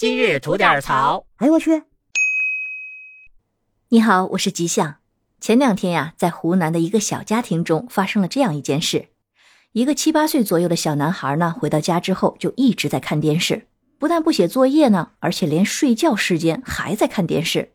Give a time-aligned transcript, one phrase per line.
[0.00, 1.26] 今日吐点槽。
[1.36, 1.82] 哎呦我去！
[3.90, 4.96] 你好，我是吉祥。
[5.42, 9.08] 前两天呀，在湖南的一个小家庭中发生了这样一件事：
[9.72, 13.66] 一个七八岁左右的小男孩呢，回到家之后就一直在看电视，
[13.98, 17.74] 不但不写作业呢，而且连睡觉时间还在看电视。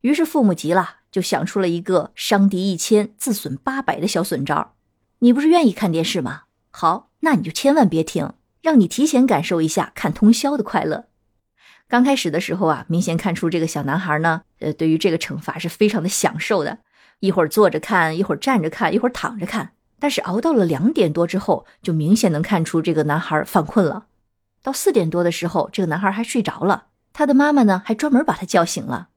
[0.00, 4.74] 于是父母急了，就想出了一个伤敌一千，自损八百的小损招。
[5.20, 6.42] 你不是愿意看电视吗？
[6.72, 11.09] 好，那你就千万别停，让你提前感受一下看通宵的快乐。
[11.90, 16.78] 刚开始的时候啊，明显看出这个小男孩呢，呃，对于这个惩罚是非常的享受的。
[17.18, 19.72] 一会儿坐着看，一会儿站着看，一会儿躺着看。
[19.98, 24.06] 但是熬到了两点多之后，就明显能看出这个男孩犯困了。
[24.62, 29.08] 到四点多的时候，这个男孩还睡着了，他的妈妈呢还专门把他叫醒了。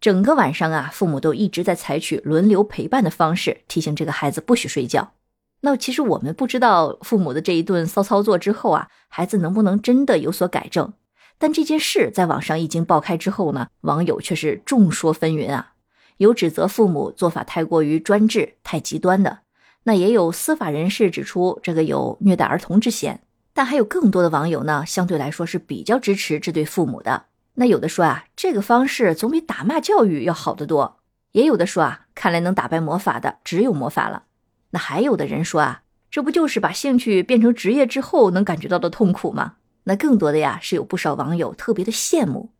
[0.00, 5.12] 整个晚上啊，父母都一直在采取轮流陪伴的方式，提醒这个孩子不许睡觉。
[5.60, 10.94] 那其实我们不知道父母的这一顿骚操作之后啊，孩子能不能真的有所改正。
[11.38, 15.72] 但这件事在网上一经爆开之后呢，网友却是众说纷纭啊，
[16.18, 19.40] 有指责父母做法太过于专制、太极端的，
[19.82, 23.20] 那也有司法人士指出这个有虐待儿童之嫌，
[23.52, 27.26] 但还有更多的网友呢，相对来说是比较支持这对父母的。
[27.54, 30.96] 那有的说啊，这个方式总比打骂教育要好得多；
[31.32, 34.24] 也有的说啊，看来能打败魔法的只有魔法了。
[34.70, 39.54] 那还有的人说啊，这不就是把兴趣变成职业之后能感觉到的痛苦吗？
[39.84, 42.50] 那更多的呀，是有不少网友特别的羡慕，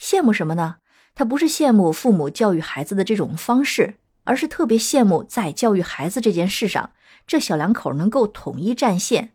[0.00, 0.76] 羡慕什么呢？
[1.14, 6.90] 他不是羡慕父母教育孩子的这种方式，而是特别羡慕在教育孩子这件事上，
[7.26, 9.30] 这小两口能够统一战线。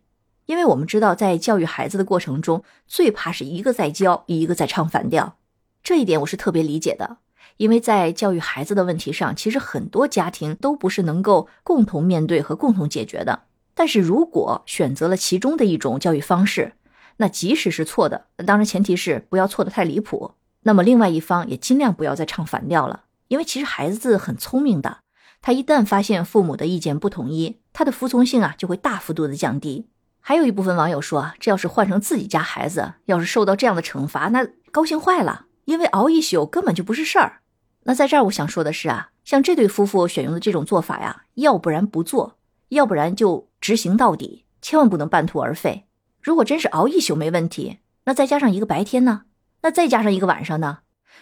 [0.46, 5.36] 因为我们知道，在教育孩子的过程中，最怕是一个在教，一个在唱反调。
[5.82, 7.18] 这一点我是特别理解的，
[7.58, 13.42] 因为在教育孩子的问题上，其实很多家庭都不是能够共同面对和共同解决的。
[13.74, 16.72] 但是如果选择了其中的一种教育方式，
[17.18, 20.32] 那即使是错的，当然前提是不要错的太离谱。
[20.62, 24.98] 那么另外一方也尽量不要再唱反调了，因为其实孩子很聪明的，
[25.40, 29.88] 他一旦发现父母的意见不统一，他的服从性啊就会大幅度的降低。
[30.20, 37.40] 还有一部分网友说，这要是换成自己家孩子，要是受到这样的惩罚，那高兴坏了，因为熬一宿根本就不是事儿。
[37.84, 42.36] 那在这儿我想说的是啊，像这对夫妇选用的这种做法呀，要不然不做，
[42.70, 45.85] 要不然就执行到底，千万不能半途而废。
[46.26, 49.26] 如果真是熬一宿没问题，那再加上一个白天呢？
[49.62, 50.78] 那再加上一个晚上呢？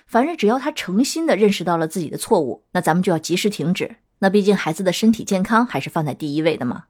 [0.06, 3.96] 反正只要他诚心的认识到了自己的错误，那咱们就要及时停止。
[4.20, 6.84] 那毕竟孩子的身体健康还是放在第一位的嘛。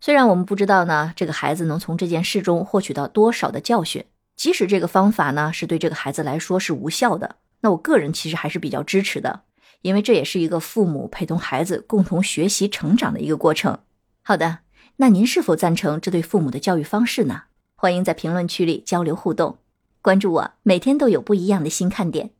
[0.00, 4.04] 虽然我们不知道呢，这个孩子能从这件事中获取到多少的教训，
[4.36, 9.42] 即使这个方法呢是对这个孩子来说是无效的，那我个人其实还是比较支持的，
[9.82, 13.80] 因为这也是一个父母陪同孩子共同学习成长的一个过程。
[14.22, 14.58] 好的。
[15.00, 17.44] 那您是否赞成这对父母的教育方式呢？
[17.74, 19.56] 欢迎在评论区里交流互动，
[20.02, 22.32] 关注我，每天都有不一样的新看点。